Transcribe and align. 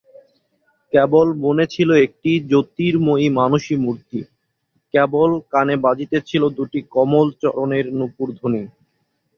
কেবল 0.93 1.27
মনে 1.43 1.65
ছিল 1.73 1.89
একটি 2.05 2.31
জ্যোতির্ময়ী 2.49 3.27
মানসী 3.39 3.75
মূর্তি, 3.83 4.19
কেবল 4.93 5.29
কানে 5.51 5.75
বাজিতেছিল 5.85 6.43
দুটি 6.57 6.79
কমলচরণের 6.93 7.85
নূপুরধ্বনি। 7.97 8.61